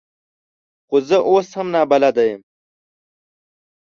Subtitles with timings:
[0.87, 2.41] خو زه اوس هم نابلده یم.